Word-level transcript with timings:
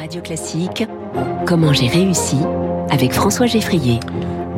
Radio 0.00 0.22
Classique, 0.22 0.86
Comment 1.46 1.74
j'ai 1.74 1.86
réussi 1.86 2.38
avec 2.88 3.12
François 3.12 3.44
Geffrier. 3.44 4.00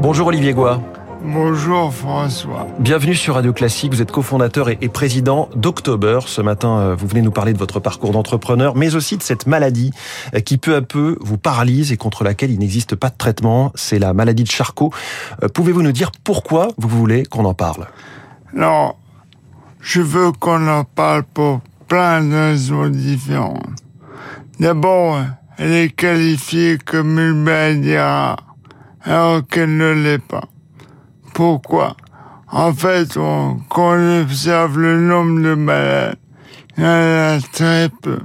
Bonjour 0.01 0.29
Olivier 0.29 0.53
Goua. 0.53 0.81
Bonjour 1.21 1.93
François. 1.93 2.69
Bienvenue 2.79 3.17
sur 3.17 3.35
Radio 3.35 3.53
Classique. 3.53 3.93
Vous 3.93 4.01
êtes 4.01 4.13
cofondateur 4.13 4.69
et 4.69 4.89
président 4.89 5.49
d'October. 5.57 6.21
Ce 6.27 6.41
matin, 6.43 6.79
euh, 6.79 6.95
vous 6.95 7.09
venez 7.09 7.23
nous 7.23 7.33
parler 7.33 7.53
de 7.53 7.59
votre 7.59 7.81
parcours 7.81 8.13
d'entrepreneur, 8.13 8.77
mais 8.77 8.95
aussi 8.95 9.17
de 9.17 9.23
cette 9.25 9.49
maladie 9.49 9.91
euh, 10.37 10.39
qui 10.39 10.59
peu 10.59 10.77
à 10.77 10.81
peu 10.81 11.19
vous 11.21 11.39
paralyse 11.39 11.91
et 11.91 11.97
contre 11.97 12.23
laquelle 12.23 12.53
il 12.53 12.61
n'existe 12.61 12.95
pas 12.95 13.11
de 13.11 13.17
traitement. 13.19 13.73
C'est 13.75 13.99
la 13.99 14.15
maladie 14.15 14.45
de 14.45 14.51
Charcot. 14.51 14.93
Euh, 15.43 15.49
pouvez-vous 15.49 15.83
nous 15.83 15.91
dire 15.91 16.13
pourquoi 16.23 16.69
vous 16.79 16.87
voulez 16.87 17.25
qu'on 17.25 17.47
en 17.47 17.55
parle? 17.55 17.89
Non, 18.55 18.95
je 19.81 20.03
veux 20.03 20.31
qu'on 20.31 20.69
en 20.69 20.85
parle 20.85 21.25
pour 21.25 21.63
plein 21.89 22.23
de 22.23 22.33
raisons 22.33 22.89
différentes. 22.89 23.83
D'abord, 24.63 25.19
elle 25.59 25.73
est 25.73 25.89
qualifiée 25.89 26.79
comme 26.79 27.19
une 27.19 27.43
maladie 27.43 27.97
rare, 27.97 28.55
alors 29.03 29.45
qu'elle 29.45 29.77
ne 29.77 29.91
l'est 29.91 30.23
pas. 30.23 30.45
Pourquoi? 31.35 31.97
En 32.49 32.73
fait, 32.73 33.17
on, 33.17 33.57
quand 33.69 33.97
on 33.97 34.21
observe 34.21 34.79
le 34.79 35.01
nombre 35.01 35.43
de 35.43 35.55
malades, 35.55 36.15
il 36.79 36.85
y 36.85 36.87
en 36.87 36.91
a 36.91 37.39
très 37.53 37.89
peu. 38.03 38.21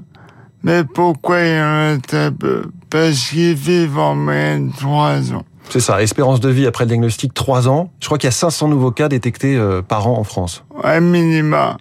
Mais 0.62 0.84
pourquoi 0.84 1.41
il 1.41 1.55
y 1.55 1.60
en 1.60 1.96
a 1.96 1.98
très 2.05 2.32
peu? 2.32 2.70
Parce 2.91 3.30
qu'ils 3.30 3.55
vivent 3.55 3.98
en 3.98 4.13
moyenne 4.13 4.72
trois 4.77 5.34
ans. 5.34 5.44
C'est 5.70 5.80
ça, 5.80 6.04
espérance 6.04 6.40
de 6.40 6.49
vie 6.49 6.68
après 6.68 6.84
le 6.84 6.90
diagnostic, 6.90 7.34
3 7.34 7.68
ans. 7.68 7.90
Je 7.99 8.05
crois 8.05 8.20
qu'il 8.20 8.27
y 8.27 8.30
a 8.30 8.32
500 8.32 8.68
nouveaux 8.68 8.91
cas 8.91 9.10
détectés 9.10 9.58
euh, 9.58 9.82
par 9.82 10.08
an 10.08 10.20
en 10.20 10.24
France. 10.24 10.63
À 10.84 10.99
minima. 10.99 11.77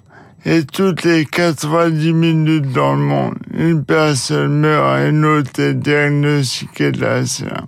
Et 0.48 0.62
toutes 0.62 1.02
les 1.02 1.24
90 1.24 2.12
minutes 2.12 2.70
dans 2.70 2.94
le 2.94 3.02
monde, 3.02 3.34
une 3.52 3.84
personne 3.84 4.60
meurt 4.60 5.00
et 5.00 5.08
une 5.08 5.24
autre 5.24 5.60
est 5.60 5.74
diagnostiquée 5.74 6.92
de 6.92 7.00
la 7.00 7.26
SLA. 7.26 7.64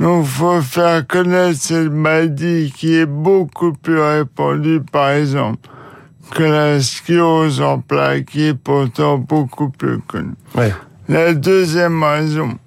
Donc, 0.00 0.26
faut 0.26 0.60
faire 0.60 1.06
connaître 1.06 1.60
cette 1.60 1.92
maladie 1.92 2.72
qui 2.76 2.96
est 2.96 3.06
beaucoup 3.06 3.74
plus 3.74 4.00
répandue, 4.00 4.80
par 4.80 5.10
exemple, 5.10 5.70
que 6.32 6.42
la 6.42 6.80
sclérose 6.80 7.60
en 7.60 7.78
plaques, 7.78 8.24
qui 8.24 8.46
est 8.46 8.54
pourtant 8.54 9.18
beaucoup 9.18 9.70
plus 9.70 10.00
connue. 10.00 10.34
Ouais. 10.56 10.74
La 11.08 11.32
deuxième 11.32 12.02
raison, 12.02 12.58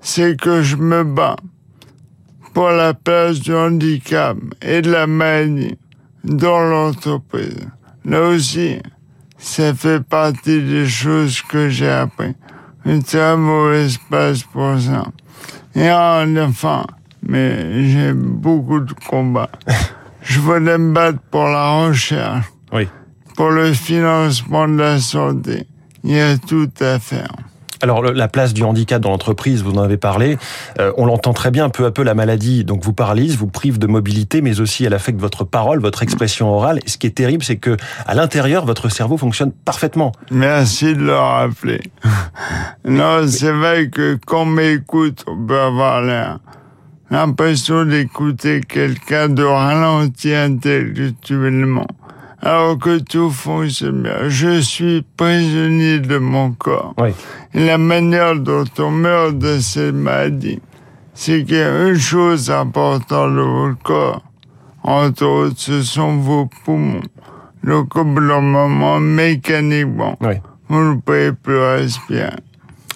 c'est 0.00 0.36
que 0.36 0.62
je 0.62 0.74
me 0.74 1.04
bats 1.04 1.36
pour 2.52 2.70
la 2.70 2.92
place 2.92 3.38
du 3.38 3.54
handicap 3.54 4.36
et 4.62 4.82
de 4.82 4.90
la 4.90 5.06
maladie 5.06 5.78
dans 6.24 6.60
l'entreprise. 6.60 7.68
Là 8.04 8.20
aussi, 8.28 8.78
ça 9.38 9.74
fait 9.74 10.00
partie 10.02 10.62
des 10.62 10.86
choses 10.86 11.40
que 11.42 11.68
j'ai 11.68 11.88
appris. 11.90 12.34
Une 12.84 13.02
très 13.02 13.36
mauvaise 13.36 13.96
place 14.10 14.42
pour 14.42 14.78
ça. 14.78 15.04
Et 15.74 15.90
enfin, 15.90 16.84
mais 17.26 17.88
j'ai 17.88 18.12
beaucoup 18.12 18.80
de 18.80 18.92
combats. 19.08 19.50
Je 20.22 20.40
voulais 20.40 20.78
me 20.78 20.92
battre 20.94 21.18
pour 21.30 21.44
la 21.44 21.86
recherche, 21.86 22.46
Oui. 22.72 22.88
pour 23.36 23.50
le 23.50 23.72
financement 23.74 24.66
de 24.68 24.76
la 24.78 24.98
santé. 24.98 25.66
Il 26.02 26.12
y 26.12 26.20
a 26.20 26.38
tout 26.38 26.70
à 26.80 26.98
faire. 26.98 27.28
Alors 27.84 28.00
le- 28.00 28.12
la 28.12 28.28
place 28.28 28.54
du 28.54 28.62
handicap 28.64 29.02
dans 29.02 29.10
l'entreprise, 29.10 29.62
vous 29.62 29.72
en 29.74 29.82
avez 29.82 29.98
parlé. 29.98 30.38
Euh, 30.80 30.90
on 30.96 31.04
l'entend 31.04 31.34
très 31.34 31.50
bien. 31.50 31.68
Peu 31.68 31.84
à 31.84 31.90
peu, 31.90 32.02
la 32.02 32.14
maladie 32.14 32.64
donc 32.64 32.82
vous 32.82 32.94
paralyse, 32.94 33.36
vous 33.36 33.46
prive 33.46 33.78
de 33.78 33.86
mobilité, 33.86 34.40
mais 34.40 34.58
aussi 34.58 34.86
elle 34.86 34.94
affecte 34.94 35.20
votre 35.20 35.44
parole, 35.44 35.80
votre 35.80 36.02
expression 36.02 36.48
orale. 36.48 36.78
Et 36.86 36.88
ce 36.88 36.96
qui 36.96 37.06
est 37.06 37.10
terrible, 37.10 37.44
c'est 37.44 37.56
que 37.58 37.76
à 38.06 38.14
l'intérieur, 38.14 38.64
votre 38.64 38.88
cerveau 38.88 39.18
fonctionne 39.18 39.52
parfaitement. 39.52 40.12
Merci 40.30 40.94
de 40.94 41.02
le 41.02 41.14
rappeler. 41.14 41.82
non, 42.86 43.26
c'est 43.28 43.52
vrai 43.52 43.90
que 43.90 44.18
quand 44.26 44.44
on 44.44 44.46
m'écoute, 44.46 45.22
on 45.26 45.46
peut 45.46 45.60
avoir 45.60 46.00
l'air 46.00 46.38
l'impression 47.10 47.84
d'écouter 47.84 48.62
quelqu'un 48.66 49.28
de 49.28 49.44
ralenti 49.44 50.34
intellectuellement, 50.34 51.86
alors 52.44 52.78
que 52.78 52.98
tout 52.98 53.30
fonctionne 53.30 54.02
bien. 54.02 54.28
Je 54.28 54.60
suis 54.60 55.02
prisonnier 55.16 55.98
de 55.98 56.18
mon 56.18 56.52
corps. 56.52 56.94
Oui. 56.98 57.10
Et 57.54 57.64
la 57.66 57.78
manière 57.78 58.36
dont 58.36 58.64
on 58.78 58.90
meurt 58.90 59.38
de 59.38 59.58
cette 59.58 59.94
maladie, 59.94 60.60
c'est 61.14 61.44
qu'il 61.44 61.56
y 61.56 61.60
a 61.62 61.88
une 61.88 61.98
chose 61.98 62.50
importante 62.50 63.32
dans 63.34 63.68
votre 63.68 63.82
corps. 63.82 64.22
Entre 64.82 65.24
autres, 65.24 65.54
ce 65.58 65.82
sont 65.82 66.16
vos 66.18 66.46
poumons. 66.64 67.00
Donc, 67.62 67.96
au 67.96 68.04
bout 68.04 68.20
d'un 68.20 68.40
moment, 68.42 69.00
mécaniquement, 69.00 70.18
Oui. 70.20 70.34
vous 70.68 70.80
ne 70.80 70.94
pouvez 71.00 71.32
plus 71.32 71.58
respirer. 71.58 72.36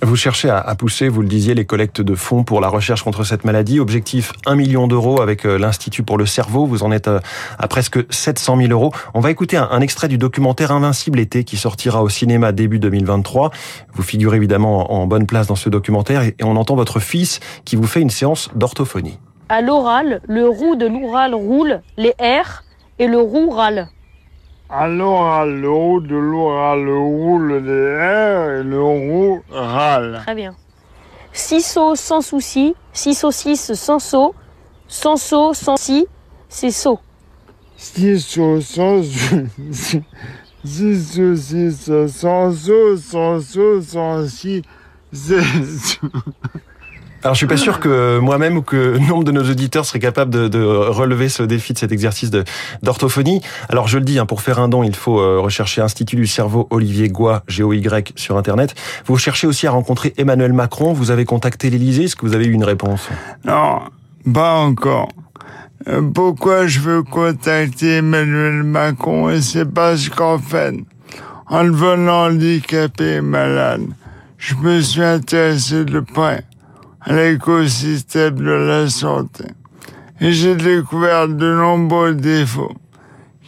Vous 0.00 0.14
cherchez 0.14 0.48
à, 0.48 0.74
pousser, 0.76 1.08
vous 1.08 1.22
le 1.22 1.28
disiez, 1.28 1.54
les 1.54 1.64
collectes 1.64 2.00
de 2.00 2.14
fonds 2.14 2.44
pour 2.44 2.60
la 2.60 2.68
recherche 2.68 3.02
contre 3.02 3.24
cette 3.24 3.44
maladie. 3.44 3.80
Objectif 3.80 4.32
1 4.46 4.54
million 4.54 4.86
d'euros 4.86 5.20
avec 5.20 5.44
euh, 5.44 5.58
l'Institut 5.58 6.04
pour 6.04 6.18
le 6.18 6.24
cerveau. 6.24 6.66
Vous 6.66 6.84
en 6.84 6.92
êtes 6.92 7.08
euh, 7.08 7.18
à 7.58 7.66
presque 7.66 7.98
700 8.08 8.58
000 8.58 8.70
euros. 8.70 8.92
On 9.14 9.20
va 9.20 9.32
écouter 9.32 9.56
un, 9.56 9.80
extrait 9.80 10.06
du 10.06 10.16
documentaire 10.16 10.70
Invincible 10.70 11.18
été 11.18 11.42
qui 11.42 11.56
sortira 11.56 12.04
au 12.04 12.08
cinéma 12.08 12.52
début 12.52 12.78
2023. 12.78 13.50
Vous 13.92 14.02
figurez 14.04 14.36
évidemment 14.36 14.92
en, 14.92 15.08
bonne 15.08 15.26
place 15.26 15.48
dans 15.48 15.56
ce 15.56 15.68
documentaire 15.68 16.22
et, 16.22 16.36
et 16.38 16.44
on 16.44 16.54
entend 16.54 16.76
votre 16.76 17.00
fils 17.00 17.40
qui 17.64 17.74
vous 17.74 17.86
fait 17.88 18.00
une 18.00 18.10
séance 18.10 18.50
d'orthophonie. 18.54 19.18
À 19.48 19.62
l'oral, 19.62 20.20
le 20.28 20.48
roux 20.48 20.76
de 20.76 20.86
l'oral 20.86 21.34
roule, 21.34 21.80
les 21.96 22.14
R 22.20 22.62
et 23.00 23.08
le 23.08 23.18
roux 23.18 23.50
râle. 23.50 23.88
Alors, 24.70 25.26
à 25.32 25.46
l'eau 25.46 26.00
de 26.00 26.14
l'oral 26.14 26.88
roule 26.88 27.56
les 27.64 27.72
airs 27.72 28.60
et 28.60 28.62
le 28.62 28.82
roux 28.82 29.42
râle. 29.50 30.20
Très 30.24 30.34
bien. 30.34 30.54
Six 31.32 31.62
sauts 31.62 31.96
sans 31.96 32.20
souci, 32.20 32.74
six 32.92 33.14
saucisses 33.14 33.72
sans 33.74 33.98
saut, 33.98 34.34
sans 34.86 35.16
saut, 35.16 35.54
sans 35.54 35.76
si, 35.76 36.06
c'est 36.48 36.70
saut. 36.70 37.00
Six 37.76 38.36
au 38.38 38.60
sans 38.60 39.02
Six 40.64 41.20
au 41.20 41.36
six 41.36 41.90
sans 42.08 42.52
saut, 42.52 42.96
sans 42.96 43.40
saut, 43.40 43.80
sans 43.80 44.26
si. 44.28 44.62
c'est- 45.12 46.00
Alors 47.24 47.34
je 47.34 47.38
suis 47.38 47.46
pas 47.48 47.56
sûr 47.56 47.80
que 47.80 48.18
moi-même 48.20 48.58
ou 48.58 48.62
que 48.62 48.96
nombre 49.08 49.24
de 49.24 49.32
nos 49.32 49.42
auditeurs 49.42 49.84
seraient 49.84 49.98
capables 49.98 50.30
de, 50.30 50.46
de 50.46 50.62
relever 50.62 51.28
ce 51.28 51.42
défi 51.42 51.72
de 51.72 51.78
cet 51.78 51.90
exercice 51.90 52.30
d'orthophonie. 52.82 53.42
Alors 53.68 53.88
je 53.88 53.98
le 53.98 54.04
dis, 54.04 54.18
hein, 54.18 54.26
pour 54.26 54.40
faire 54.40 54.60
un 54.60 54.68
don, 54.68 54.84
il 54.84 54.94
faut 54.94 55.18
euh, 55.18 55.40
rechercher 55.40 55.80
Institut 55.80 56.16
du 56.16 56.26
cerveau 56.26 56.68
Olivier 56.70 57.08
Goy, 57.08 57.38
G-O-Y, 57.48 58.12
sur 58.14 58.36
Internet. 58.36 58.74
Vous 59.06 59.16
cherchez 59.18 59.46
aussi 59.46 59.66
à 59.66 59.72
rencontrer 59.72 60.14
Emmanuel 60.16 60.52
Macron. 60.52 60.92
Vous 60.92 61.10
avez 61.10 61.24
contacté 61.24 61.70
l'Élysée. 61.70 62.04
Est-ce 62.04 62.16
que 62.16 62.24
vous 62.24 62.34
avez 62.34 62.46
eu 62.46 62.52
une 62.52 62.64
réponse? 62.64 63.08
Non, 63.44 63.80
pas 64.32 64.54
encore. 64.54 65.08
Euh, 65.88 66.02
Pourquoi 66.02 66.66
je 66.68 66.78
veux 66.80 67.02
contacter 67.02 67.96
Emmanuel 67.96 68.62
Macron? 68.62 69.28
Et 69.30 69.40
c'est 69.40 69.66
parce 69.66 70.08
qu'en 70.08 70.38
fait, 70.38 70.74
en 71.48 71.64
devenant 71.64 72.26
handicapé 72.26 73.14
et 73.14 73.20
malade, 73.20 73.82
je 74.38 74.54
me 74.54 74.80
suis 74.80 75.02
intéressé 75.02 75.84
de 75.84 75.98
près 75.98 76.44
l'écosystème 77.06 78.36
de 78.36 78.50
la 78.50 78.88
santé. 78.88 79.44
Et 80.20 80.32
j'ai 80.32 80.56
découvert 80.56 81.28
de 81.28 81.54
nombreux 81.54 82.14
défauts 82.14 82.74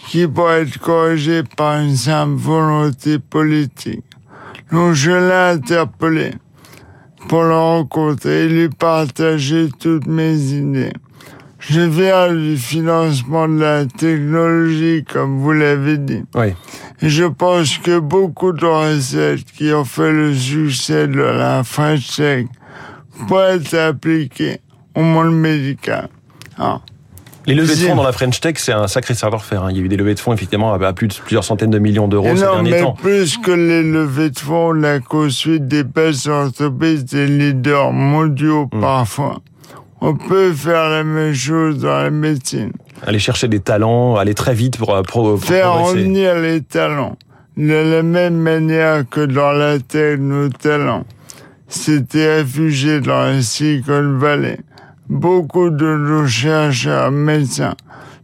qui 0.08 0.26
pourraient 0.26 0.62
être 0.62 0.78
corrigés 0.78 1.42
par 1.56 1.80
une 1.80 1.96
simple 1.96 2.36
volonté 2.36 3.18
politique. 3.18 4.04
Donc 4.72 4.94
je 4.94 5.10
l'ai 5.10 5.56
interpellé 5.56 6.32
pour 7.28 7.42
le 7.42 7.54
rencontrer 7.54 8.44
et 8.44 8.48
lui 8.48 8.68
partager 8.68 9.68
toutes 9.78 10.06
mes 10.06 10.36
idées. 10.36 10.92
Je 11.58 11.80
viens 11.80 12.32
du 12.32 12.56
financement 12.56 13.46
de 13.46 13.60
la 13.60 13.84
technologie, 13.84 15.04
comme 15.04 15.40
vous 15.40 15.52
l'avez 15.52 15.98
dit. 15.98 16.22
Oui. 16.34 16.54
Et 17.02 17.10
je 17.10 17.24
pense 17.24 17.76
que 17.78 17.98
beaucoup 17.98 18.52
de 18.52 18.64
recettes 18.64 19.44
qui 19.44 19.72
ont 19.72 19.84
fait 19.84 20.10
le 20.10 20.34
succès 20.34 21.06
de 21.06 21.20
la 21.20 21.62
French 21.62 22.16
Tech 22.16 22.46
pourraient 23.26 23.56
être 23.56 23.74
appliquées 23.74 24.60
au 24.94 25.02
monde 25.02 25.32
médical. 25.34 26.08
Ah. 26.58 26.80
Les 27.46 27.54
levées 27.54 27.74
de 27.74 27.80
fonds 27.88 27.96
dans 27.96 28.02
la 28.02 28.12
French 28.12 28.38
Tech, 28.40 28.56
c'est 28.58 28.72
un 28.72 28.86
sacré 28.86 29.14
savoir-faire. 29.14 29.64
hein. 29.64 29.68
Il 29.70 29.78
y 29.78 29.80
a 29.80 29.82
eu 29.82 29.88
des 29.88 29.96
levées 29.96 30.14
de 30.14 30.20
fonds, 30.20 30.32
effectivement, 30.34 30.74
à 30.74 30.92
plus 30.92 31.08
de 31.08 31.14
plusieurs 31.14 31.42
centaines 31.42 31.70
de 31.70 31.78
millions 31.78 32.06
d'euros 32.06 32.36
ces 32.36 32.44
non, 32.44 32.52
derniers 32.56 32.70
mais 32.70 32.80
temps. 32.82 32.92
plus 32.92 33.38
que 33.38 33.50
les 33.50 33.82
levées 33.82 34.30
de 34.30 34.38
fonds, 34.38 34.72
la 34.72 35.00
construite 35.00 35.66
des 35.66 35.82
belles 35.82 36.30
entreprises, 36.30 37.04
des 37.06 37.26
leaders 37.26 37.92
mondiaux 37.92 38.68
Hmm. 38.72 38.80
parfois. 38.80 39.40
On 40.02 40.14
peut 40.14 40.52
faire 40.52 40.90
la 40.90 41.02
même 41.02 41.34
chose 41.34 41.78
dans 41.80 41.96
la 41.98 42.10
médecine. 42.10 42.72
Aller 43.06 43.18
chercher 43.18 43.48
des 43.48 43.60
talents, 43.60 44.16
aller 44.16 44.34
très 44.34 44.54
vite 44.54 44.76
pour, 44.76 44.94
euh, 44.94 45.02
pro- 45.02 45.36
pour 45.36 45.44
faire 45.44 45.70
progresser. 45.70 45.98
revenir 45.98 46.34
les 46.36 46.60
talents. 46.62 47.16
De 47.56 47.72
la 47.96 48.02
même 48.02 48.36
manière 48.36 49.04
que 49.08 49.20
dans 49.24 49.52
la 49.52 49.78
tech, 49.78 50.18
nos 50.20 50.48
talents 50.50 51.04
s'étaient 51.70 52.36
réfugiés 52.36 53.00
dans 53.00 53.22
la 53.22 53.42
Silicon 53.42 54.18
Valley. 54.18 54.58
Beaucoup 55.08 55.70
de 55.70 55.96
nos 55.96 56.26
chercheurs 56.26 57.10
médecins 57.10 57.74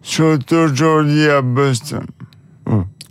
sont 0.03 0.39
aujourd'hui 0.53 1.27
à 1.29 1.43
Boston. 1.43 2.05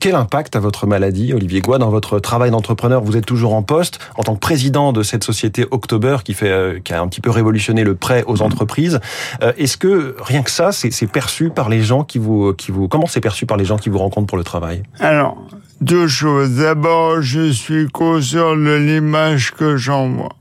Quel 0.06 0.13
impact 0.13 0.56
a 0.56 0.60
votre 0.60 0.86
maladie, 0.86 1.34
Olivier 1.34 1.62
Goua, 1.62 1.80
dans 1.80 1.90
votre 1.90 2.19
travail 2.19 2.52
d'entrepreneur? 2.52 3.02
Vous 3.02 3.18
êtes 3.18 3.25
toujours 3.25 3.56
en 3.56 3.63
poste 3.63 3.98
en 4.18 4.22
tant 4.22 4.36
que 4.36 4.40
président 4.40 4.94
de 4.94 5.02
cette 5.02 5.24
société 5.24 5.66
October 5.72 6.18
qui 6.24 6.36
fait, 6.36 6.52
euh, 6.52 6.80
qui 6.80 6.94
a 6.94 7.02
un 7.02 7.07
petit 7.07 7.22
peu 7.22 7.31
révolutionné 7.31 7.84
le 7.84 7.96
prêt 7.96 8.24
aux 8.28 8.44
entreprises. 8.44 9.00
Euh, 9.42 9.52
est-ce 9.57 9.78
que 9.78 10.16
rien 10.19 10.44
que 10.44 10.52
ça, 10.52 10.72
c'est 10.72 11.07
perçu 11.07 11.50
par 11.50 11.69
les 11.69 11.81
gens 11.81 12.04
qui 12.04 12.19
vous, 12.19 12.54
qui 12.54 12.72
vous, 12.72 12.88
comment 12.88 13.07
c'est 13.07 13.19
perçu 13.19 13.48
par 13.48 13.57
les 13.57 13.66
gens 13.66 13.78
qui 13.78 13.90
vous 13.90 13.98
rencontrent 13.98 14.28
pour 14.28 14.38
le 14.38 14.44
travail? 14.44 14.84
Alors, 15.00 15.38
deux 15.81 16.07
choses. 16.07 16.52
D'abord, 16.57 17.24
je 17.24 17.50
suis 17.52 17.88
conscient 17.88 18.56
de 18.56 18.75
l'image 18.75 19.56
que 19.56 19.75
j'envoie. 19.75 20.36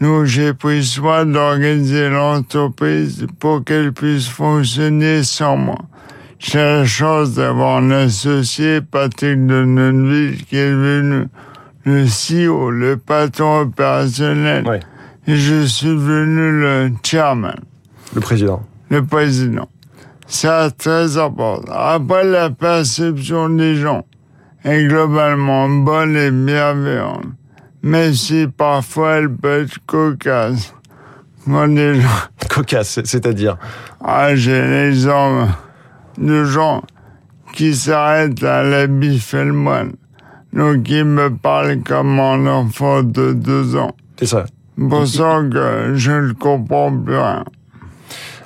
Nous, 0.00 0.24
j'ai 0.24 0.54
pris 0.54 0.82
soin 0.82 1.26
d'organiser 1.26 2.08
l'entreprise 2.08 3.26
pour 3.38 3.64
qu'elle 3.64 3.92
puisse 3.92 4.28
fonctionner 4.28 5.24
sans 5.24 5.58
moi. 5.58 5.76
J'ai 6.44 6.58
la 6.58 6.84
chance 6.84 7.32
d'avoir 7.32 7.78
un 7.78 7.90
associé, 7.90 8.82
Patrick 8.82 9.46
de 9.46 9.64
Neuville, 9.64 10.44
qui 10.44 10.58
est 10.58 10.70
devenu 10.70 11.28
le 11.84 12.04
CEO, 12.04 12.70
le 12.70 12.98
patron 12.98 13.60
opérationnel. 13.60 14.82
Et 15.26 15.36
je 15.36 15.64
suis 15.64 15.88
devenu 15.88 16.60
le 16.60 16.90
chairman. 17.02 17.56
Le 18.14 18.20
président. 18.20 18.62
Le 18.90 19.02
président. 19.02 19.70
C'est 20.26 20.76
très 20.76 21.16
important. 21.16 21.72
Après, 21.72 22.24
la 22.24 22.50
perception 22.50 23.48
des 23.48 23.76
gens 23.76 24.04
est 24.64 24.84
globalement 24.84 25.66
bonne 25.70 26.14
et 26.14 26.30
bienveillante 26.30 27.24
mais 27.84 28.14
si 28.14 28.46
parfois 28.46 29.16
elle 29.16 29.30
peut 29.30 29.62
être 29.62 29.78
cocasse. 29.86 30.74
Moi, 31.46 31.66
Cocasse, 32.48 33.00
c'est-à-dire? 33.04 33.58
Ah, 34.02 34.34
j'ai 34.34 34.66
l'exemple 34.66 35.50
de 36.18 36.44
gens 36.44 36.82
qui 37.52 37.74
s'arrêtent 37.74 38.42
à 38.42 38.62
la 38.62 38.86
bif 38.86 39.34
et 39.34 39.44
le 39.44 39.52
moine. 39.52 39.92
Donc, 40.52 40.88
ils 40.88 41.04
me 41.04 41.30
parlent 41.30 41.82
comme 41.82 42.18
un 42.20 42.46
enfant 42.46 43.02
de 43.02 43.32
deux 43.32 43.76
ans. 43.76 43.92
C'est 44.18 44.26
ça. 44.26 44.44
Pour 44.76 45.06
ça 45.06 45.40
que 45.50 45.94
je 45.94 46.12
ne 46.12 46.32
comprends 46.32 46.96
plus 46.96 47.16
rien. 47.16 47.44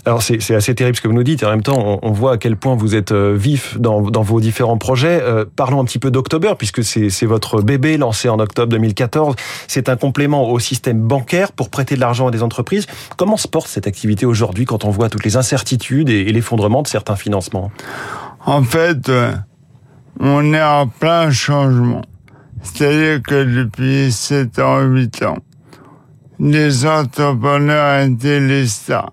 Alors 0.05 0.23
c'est 0.23 0.55
assez 0.55 0.75
terrible 0.75 0.97
ce 0.97 1.03
que 1.03 1.09
vous 1.09 1.15
nous 1.15 1.23
dites, 1.23 1.43
et 1.43 1.47
en 1.47 1.51
même 1.51 1.63
temps 1.63 1.99
on, 2.03 2.13
voit 2.13 2.33
à 2.33 2.37
quel 2.39 2.57
point 2.57 2.75
vous 2.75 2.95
êtes 2.95 3.13
euh, 3.13 3.35
vif 3.37 3.79
dans, 3.79 4.01
vos 4.01 4.41
différents 4.41 4.79
projets. 4.79 5.21
Euh, 5.23 5.45
parlons 5.57 5.81
un 5.81 5.85
petit 5.85 5.99
peu 5.99 6.11
d'October, 6.11 6.53
puisque 6.57 6.85
c'est 6.85 7.27
votre 7.27 7.63
bébé 7.63 7.97
lancé 7.97 8.29
en 8.29 8.39
octobre 8.39 8.71
2014. 8.71 9.35
C'est 9.67 9.89
un 9.89 9.97
complément 9.97 10.49
au 10.51 10.59
système 10.59 11.01
bancaire 11.01 11.53
pour 11.53 11.71
prêter 11.71 11.95
de 11.95 12.01
l'argent 12.01 12.29
à 12.29 12.31
des 12.31 12.43
entreprises. 12.43 12.87
Comment 13.17 13.37
se 13.37 13.49
porte 13.49 13.69
cette 13.69 13.87
activité 13.87 14.27
aujourd'hui 14.27 14.65
quand 14.65 14.85
on 14.85 14.91
voit 14.91 15.09
toutes 15.09 15.25
les 15.25 15.37
incertitudes 15.37 16.09
et, 16.09 16.25
l'effondrement 16.25 16.83
de 16.83 16.89
certains 16.89 17.17
financements? 17.17 17.71
En 18.47 18.63
fait, 18.63 19.09
euh, 19.09 19.33
on 20.21 20.53
est 20.55 20.63
en 20.63 20.87
plein 20.87 21.31
changement. 21.31 22.03
C'est-à-dire 22.63 23.23
que 23.23 23.45
depuis 23.45 24.13
7 24.13 24.59
ans, 24.59 24.81
8 24.81 25.23
ans, 25.23 25.39
les 26.41 26.87
entrepreneurs 26.87 28.05
étaient 28.05 28.41
les 28.41 28.67
stars 28.67 29.11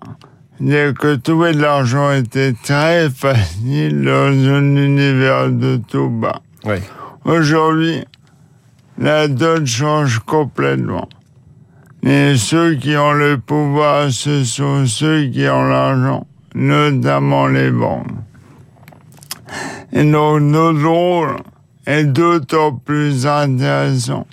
que 0.58 1.16
trouver 1.16 1.52
de 1.52 1.60
l'argent 1.60 2.12
était 2.12 2.52
très 2.52 3.10
facile 3.10 4.02
dans 4.04 4.32
un 4.32 4.76
univers 4.76 5.50
de 5.50 5.80
tout 5.88 6.10
bas. 6.10 6.40
Aujourd'hui, 7.24 8.04
la 8.98 9.28
donne 9.28 9.66
change 9.66 10.20
complètement. 10.20 11.08
Et 12.02 12.36
ceux 12.36 12.74
qui 12.74 12.96
ont 12.96 13.12
le 13.12 13.38
pouvoir, 13.38 14.10
ce 14.10 14.44
sont 14.44 14.86
ceux 14.86 15.26
qui 15.26 15.48
ont 15.48 15.64
l'argent, 15.64 16.26
notamment 16.54 17.48
les 17.48 17.70
banques. 17.70 18.06
Et 19.92 20.04
donc 20.04 20.40
notre 20.40 20.86
rôle 20.86 21.36
est 21.86 22.04
d'autant 22.04 22.72
plus 22.72 23.26
intéressant 23.26 24.26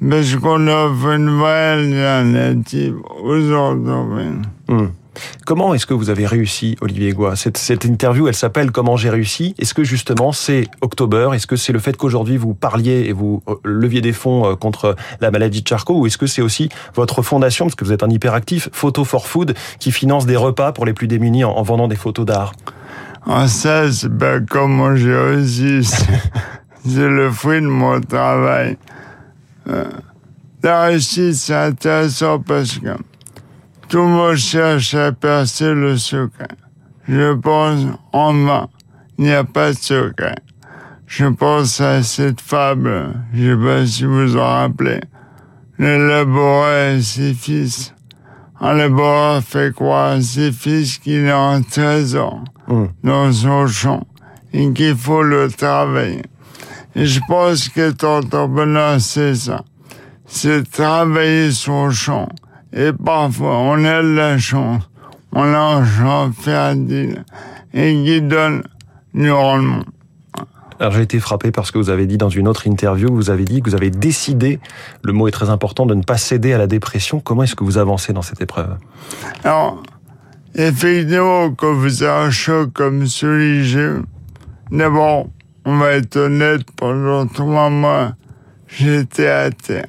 parce 0.00 0.34
qu'on 0.36 0.66
offre 0.66 1.08
une 1.08 1.38
vraie 1.38 1.72
alternative 1.72 2.96
aux 3.22 3.52
entreprises. 3.52 4.42
Hmm. 4.68 4.86
Comment 5.46 5.74
est-ce 5.74 5.86
que 5.86 5.94
vous 5.94 6.10
avez 6.10 6.26
réussi, 6.26 6.76
Olivier 6.80 7.12
Goua 7.12 7.36
cette, 7.36 7.58
cette, 7.58 7.84
interview, 7.84 8.28
elle 8.28 8.34
s'appelle 8.34 8.70
Comment 8.70 8.96
j'ai 8.96 9.10
réussi. 9.10 9.54
Est-ce 9.58 9.74
que 9.74 9.84
justement 9.84 10.32
c'est 10.32 10.68
October 10.80 11.30
Est-ce 11.34 11.46
que 11.46 11.56
c'est 11.56 11.72
le 11.72 11.78
fait 11.78 11.96
qu'aujourd'hui 11.96 12.36
vous 12.36 12.54
parliez 12.54 13.04
et 13.06 13.12
vous 13.12 13.42
euh, 13.48 13.54
leviez 13.64 14.00
des 14.00 14.12
fonds 14.12 14.50
euh, 14.50 14.54
contre 14.54 14.96
la 15.20 15.30
maladie 15.30 15.62
de 15.62 15.68
Charcot? 15.68 15.98
Ou 15.98 16.06
est-ce 16.06 16.18
que 16.18 16.26
c'est 16.26 16.42
aussi 16.42 16.68
votre 16.94 17.22
fondation, 17.22 17.66
parce 17.66 17.74
que 17.74 17.84
vous 17.84 17.92
êtes 17.92 18.02
un 18.02 18.10
hyperactif, 18.10 18.68
Photo 18.72 19.04
for 19.04 19.26
Food, 19.26 19.54
qui 19.78 19.92
finance 19.92 20.26
des 20.26 20.36
repas 20.36 20.72
pour 20.72 20.86
les 20.86 20.92
plus 20.92 21.08
démunis 21.08 21.44
en, 21.44 21.62
vendant 21.62 21.88
des 21.88 21.96
photos 21.96 22.26
d'art? 22.26 22.52
Ah 23.26 23.48
ça, 23.48 23.90
c'est 23.90 24.08
ben, 24.08 24.44
comment 24.48 24.94
j'ai 24.96 25.16
réussi. 25.16 25.82
c'est 26.86 27.08
le 27.08 27.30
fruit 27.30 27.60
de 27.60 27.66
mon 27.66 28.00
travail. 28.00 28.76
Euh, 29.68 29.84
la 30.62 30.84
réussite, 30.84 31.34
c'est 31.34 31.54
intéressant 31.54 32.38
parce 32.38 32.78
que 32.78 32.88
tout 33.94 34.00
le 34.00 34.08
monde 34.08 34.34
cherche 34.34 34.92
à 34.94 35.12
percer 35.12 35.72
le 35.72 35.96
secret. 35.96 36.48
Je 37.06 37.32
pense 37.34 37.86
en 38.12 38.32
vain, 38.32 38.68
il 39.18 39.26
n'y 39.26 39.32
a 39.32 39.44
pas 39.44 39.70
de 39.70 39.76
secret. 39.78 40.34
Je 41.06 41.26
pense 41.26 41.80
à 41.80 42.02
cette 42.02 42.40
fable, 42.40 43.14
je 43.32 43.52
ne 43.52 43.56
sais 43.56 43.64
pas 43.64 43.86
si 43.86 44.04
vous 44.04 44.36
en 44.36 44.48
rappelez. 44.48 45.00
Le 45.78 46.08
laboureur 46.08 46.96
et 46.96 47.02
ses 47.02 47.34
fils. 47.34 47.94
Un 48.60 48.72
laboureur 48.72 49.44
fait 49.44 49.72
croire 49.72 50.14
à 50.14 50.20
ses 50.20 50.50
fils 50.50 50.98
qu'il 50.98 51.28
a 51.28 51.38
un 51.38 51.62
trésor 51.62 52.42
mmh. 52.66 52.84
dans 53.04 53.32
son 53.32 53.68
champ 53.68 54.04
et 54.52 54.72
qu'il 54.72 54.96
faut 54.96 55.22
le 55.22 55.48
travailler. 55.52 56.24
Et 56.96 57.06
je 57.06 57.20
pense 57.28 57.68
qu'être 57.68 58.02
entrepreneur, 58.02 59.00
c'est 59.00 59.36
ça. 59.36 59.62
C'est 60.26 60.68
travailler 60.68 61.52
son 61.52 61.92
champ 61.92 62.28
et 62.74 62.92
parfois, 62.92 63.56
on 63.58 63.84
a 63.84 64.02
de 64.02 64.14
la 64.14 64.36
chance. 64.36 64.82
On 65.32 65.42
a 65.42 65.58
un 65.58 65.84
champ 65.84 66.32
fertile 66.32 67.24
et 67.72 67.94
qui 68.04 68.20
donne 68.20 68.62
du 69.14 69.30
rendement. 69.30 69.84
Alors 70.80 70.92
j'ai 70.92 71.02
été 71.02 71.20
frappé 71.20 71.52
par 71.52 71.66
ce 71.66 71.72
que 71.72 71.78
vous 71.78 71.90
avez 71.90 72.06
dit 72.06 72.18
dans 72.18 72.28
une 72.28 72.48
autre 72.48 72.66
interview. 72.66 73.14
Vous 73.14 73.30
avez 73.30 73.44
dit 73.44 73.62
que 73.62 73.70
vous 73.70 73.76
avez 73.76 73.90
décidé, 73.90 74.58
le 75.02 75.12
mot 75.12 75.28
est 75.28 75.32
très 75.32 75.50
important, 75.50 75.86
de 75.86 75.94
ne 75.94 76.02
pas 76.02 76.16
céder 76.16 76.52
à 76.52 76.58
la 76.58 76.66
dépression. 76.66 77.20
Comment 77.20 77.44
est-ce 77.44 77.54
que 77.54 77.64
vous 77.64 77.78
avancez 77.78 78.12
dans 78.12 78.22
cette 78.22 78.40
épreuve? 78.40 78.76
Alors, 79.44 79.82
effectivement, 80.54 81.50
quand 81.52 81.74
vous 81.74 82.02
avez 82.02 82.26
un 82.26 82.30
choc 82.30 82.72
comme 82.72 83.06
celui-là, 83.06 84.02
d'abord, 84.72 85.28
on 85.64 85.76
va 85.78 85.92
être 85.92 86.16
honnête, 86.16 86.62
pendant 86.76 87.26
trois 87.26 87.70
mois, 87.70 88.14
j'étais 88.66 89.28
à 89.28 89.50
terre. 89.50 89.86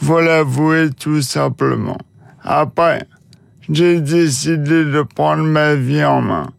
Oui 0.00 0.06
faut 0.06 0.20
l'avouer 0.20 0.90
tout 0.90 1.22
simplement. 1.22 1.98
Après, 2.42 3.06
j'ai 3.68 4.00
décidé 4.00 4.84
de 4.84 5.02
prendre 5.02 5.44
ma 5.44 5.74
vie 5.74 6.04
en 6.04 6.22
main. 6.22 6.50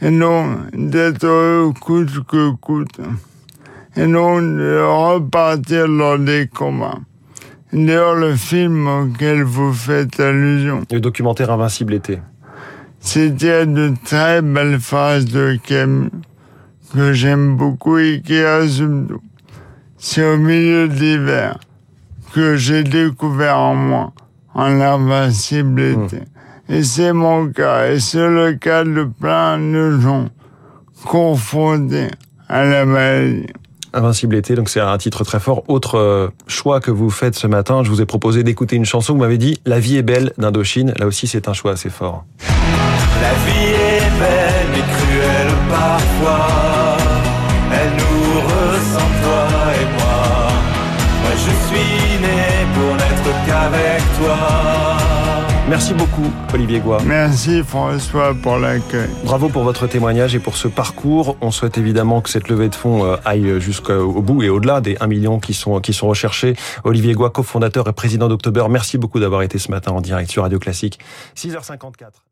Et 0.00 0.10
non 0.10 0.58
d'être 0.72 1.24
heureux 1.24 1.72
coûte 1.80 2.26
que 2.26 2.50
coûte. 2.56 3.00
Et 3.96 4.06
non 4.06 4.42
de 4.42 4.82
repartir 4.82 5.86
dans 5.86 6.18
des 6.18 6.48
combats. 6.48 6.98
D'ailleurs, 7.72 8.14
le 8.14 8.34
film 8.34 8.86
auquel 8.86 9.44
vous 9.44 9.72
faites 9.72 10.20
allusion. 10.20 10.82
Le 10.90 11.00
documentaire 11.00 11.50
Invincible 11.50 11.94
été. 11.94 12.18
C'était 13.00 13.66
de 13.66 13.94
très 14.04 14.42
belles 14.42 14.78
phrases 14.78 15.24
de 15.24 15.56
Camus 15.64 16.10
que 16.92 17.12
j'aime 17.12 17.56
beaucoup 17.56 17.98
et 17.98 18.20
qui 18.24 18.42
résument 18.42 19.06
tout. 19.06 19.22
C'est 19.96 20.34
au 20.34 20.36
milieu 20.36 20.88
de 20.88 20.94
l'hiver 20.94 21.58
que 22.34 22.56
j'ai 22.56 22.82
découvert 22.82 23.58
en 23.58 23.74
moi, 23.74 24.12
en 24.54 24.80
invincibilité. 24.80 26.16
Mmh. 26.16 26.72
Et 26.72 26.84
c'est 26.84 27.12
mon 27.12 27.48
cas, 27.48 27.90
et 27.90 28.00
c'est 28.00 28.28
le 28.28 28.54
cas 28.54 28.84
de 28.84 29.04
plein 29.04 29.58
de 29.58 29.98
gens 30.00 30.28
confondés 31.04 32.10
à 32.48 32.64
la 32.64 32.84
maladie. 32.84 33.46
Invincibilité, 33.94 34.54
donc 34.54 34.70
c'est 34.70 34.80
un 34.80 34.96
titre 34.96 35.22
très 35.24 35.38
fort. 35.38 35.64
Autre 35.68 35.98
euh, 35.98 36.28
choix 36.46 36.80
que 36.80 36.90
vous 36.90 37.10
faites 37.10 37.34
ce 37.34 37.46
matin, 37.46 37.82
je 37.82 37.90
vous 37.90 38.00
ai 38.00 38.06
proposé 38.06 38.42
d'écouter 38.42 38.76
une 38.76 38.86
chanson, 38.86 39.12
vous 39.12 39.20
m'avez 39.20 39.36
dit 39.36 39.60
La 39.66 39.80
vie 39.80 39.98
est 39.98 40.02
belle 40.02 40.32
d'Indochine. 40.38 40.94
Là 40.98 41.06
aussi, 41.06 41.26
c'est 41.26 41.46
un 41.48 41.52
choix 41.52 41.72
assez 41.72 41.90
fort. 41.90 42.24
La 43.20 43.34
vie 43.44 43.68
est 43.68 44.18
belle, 44.18 44.66
mais 44.72 44.80
cruelle 44.80 45.54
parfois. 45.68 46.71
Qu'avec 53.62 54.02
toi. 54.18 54.36
Merci 55.68 55.94
beaucoup, 55.94 56.30
Olivier 56.52 56.80
Goua. 56.80 56.98
Merci, 57.04 57.62
François, 57.62 58.34
pour 58.34 58.58
l'accueil. 58.58 59.08
Bravo 59.24 59.48
pour 59.48 59.62
votre 59.62 59.86
témoignage 59.86 60.34
et 60.34 60.40
pour 60.40 60.56
ce 60.56 60.68
parcours. 60.68 61.36
On 61.40 61.50
souhaite 61.50 61.78
évidemment 61.78 62.20
que 62.20 62.28
cette 62.28 62.48
levée 62.48 62.68
de 62.68 62.74
fonds 62.74 63.04
euh, 63.04 63.16
aille 63.24 63.60
jusqu'au 63.60 64.20
bout 64.20 64.42
et 64.42 64.48
au-delà 64.48 64.80
des 64.80 64.96
1 65.00 65.06
million 65.06 65.38
qui 65.38 65.54
sont, 65.54 65.80
qui 65.80 65.92
sont 65.92 66.08
recherchés. 66.08 66.56
Olivier 66.84 67.14
Goua, 67.14 67.30
cofondateur 67.30 67.88
et 67.88 67.92
président 67.92 68.28
d'October, 68.28 68.64
merci 68.68 68.98
beaucoup 68.98 69.20
d'avoir 69.20 69.42
été 69.42 69.58
ce 69.58 69.70
matin 69.70 69.92
en 69.92 70.00
direct 70.00 70.30
sur 70.30 70.42
Radio 70.42 70.58
Classique. 70.58 70.98
6h54. 71.36 72.31